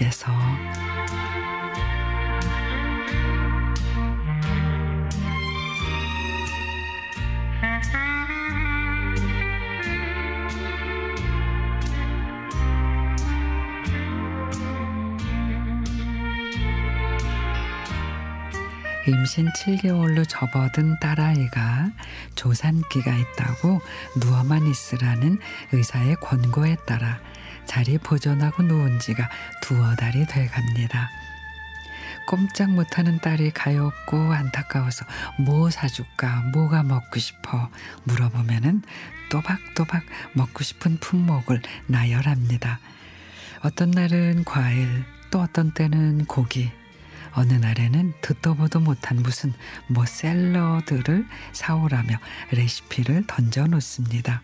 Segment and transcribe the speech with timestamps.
[0.00, 0.32] 하나님께서.
[19.06, 21.90] 임신 7개월로 접어든 딸아이가
[22.36, 23.80] 조산기가 있다고
[24.16, 25.38] 누워만 있으라는
[25.72, 27.18] 의사의 권고에 따라
[27.66, 29.28] 자리 보존하고 누운 지가
[29.62, 31.10] 두어 달이 돼 갑니다.
[32.26, 35.04] 꼼짝 못하는 딸이 가엾고 안타까워서
[35.38, 37.70] 뭐 사줄까 뭐가 먹고 싶어
[38.04, 38.82] 물어보면은
[39.30, 42.78] 또박또박 먹고 싶은 품목을 나열합니다.
[43.62, 46.70] 어떤 날은 과일 또 어떤 때는 고기
[47.32, 49.52] 어느 날에는 듣도 보도 못한 무슨
[49.88, 52.18] 뭐 샐러드를 사오라며
[52.52, 54.42] 레시피를 던져 놓습니다.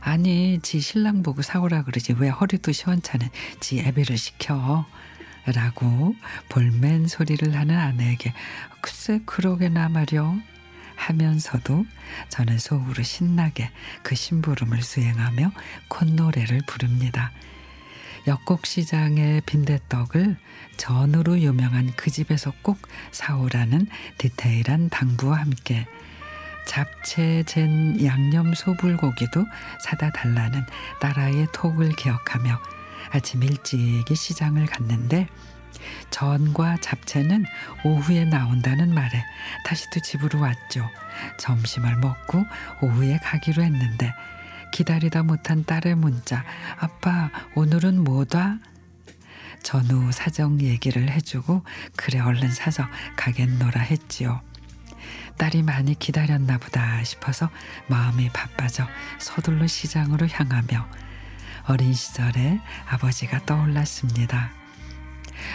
[0.00, 2.14] 아니 지 신랑 보고 사오라 그러지.
[2.14, 3.28] 왜 허리도 시원찮은
[3.60, 4.86] 지 애비를 시켜?
[5.44, 6.14] 라고
[6.48, 8.32] 볼멘 소리를 하는 아내에게
[8.80, 10.36] 글쎄 그러게나 말여
[10.94, 11.84] 하면서도
[12.28, 13.70] 저는 속으로 신나게
[14.02, 15.50] 그 심부름을 수행하며
[15.88, 17.32] 콧노래를 부릅니다.
[18.28, 20.36] 역곡시장의 빈대떡을
[20.76, 22.78] 전으로 유명한 그 집에서 꼭
[23.10, 25.86] 사오라는 디테일한 당부와 함께
[26.66, 29.46] 잡채 젠 양념 소불고기도
[29.80, 30.64] 사다 달라는
[31.00, 32.60] 딸아이의 톡을 기억하며
[33.10, 35.28] 아침 일찍이 시장을 갔는데
[36.10, 37.44] 전과 잡채는
[37.84, 39.24] 오후에 나온다는 말에
[39.64, 40.88] 다시 또 집으로 왔죠.
[41.38, 42.44] 점심을 먹고
[42.80, 44.12] 오후에 가기로 했는데
[44.72, 46.44] 기다리다 못한 딸의 문자
[46.78, 48.58] 아빠 오늘은 뭐다?
[49.62, 51.62] 전후 사정 얘기를 해주고
[51.96, 52.84] 그래 얼른 사서
[53.16, 54.40] 가겠노라 했지요.
[55.36, 57.50] 딸이 많이 기다렸나 보다 싶어서
[57.88, 58.86] 마음이 바빠져
[59.18, 60.88] 서둘러 시장으로 향하며
[61.66, 64.50] 어린 시절에 아버지가 떠올랐습니다.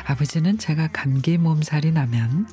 [0.05, 2.47] 아버지는 제가 감기 몸살이 나면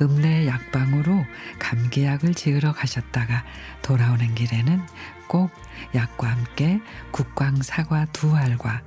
[0.00, 1.24] 읍내 약방으로
[1.58, 3.44] 감기약을 지으러 가셨다가
[3.82, 4.80] 돌아오는 길에는
[5.26, 5.50] 꼭
[5.94, 6.80] 약과 함께
[7.10, 8.82] 국광 사과 두 알과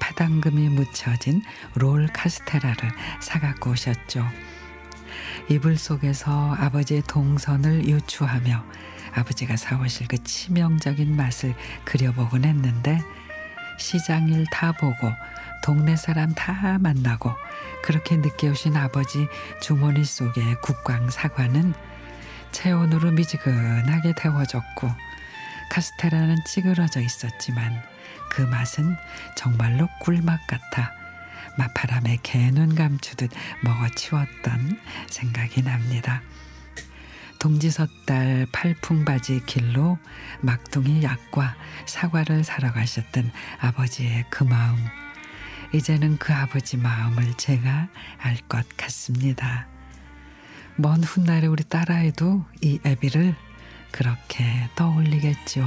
[0.00, 1.42] 파당금이 묻혀진
[1.74, 2.90] 롤 카스테라를
[3.20, 4.26] 사갖고 오셨죠.
[5.48, 8.64] 이불 속에서 아버지의 동선을 유추하며
[9.14, 13.00] 아버지가 사오실 그 치명적인 맛을 그려보곤 했는데
[13.78, 15.12] 시장일 다 보고
[15.62, 17.30] 동네 사람 다 만나고
[17.82, 19.28] 그렇게 늦게 오신 아버지
[19.60, 21.74] 주머니 속의 국광 사과는
[22.50, 24.90] 체온으로 미지근하게 데워졌고
[25.70, 27.82] 카스테라는 찌그러져 있었지만
[28.30, 28.96] 그 맛은
[29.36, 31.03] 정말로 꿀맛 같아
[31.58, 33.30] 마파람에 개눈 감추듯
[33.62, 34.78] 먹어치웠던
[35.08, 36.22] 생각이 납니다.
[37.38, 39.98] 동지섣달 팔풍바지 길로
[40.40, 41.54] 막둥이 약과
[41.86, 44.76] 사과를 사러 가셨던 아버지의 그 마음.
[45.74, 47.88] 이제는 그 아버지 마음을 제가
[48.18, 49.66] 알 것 같습니다.
[50.76, 53.34] 먼 훗날에 우리 딸아이도 이 애비를
[53.90, 54.44] 그렇게
[54.76, 55.64] 떠올리겠죠.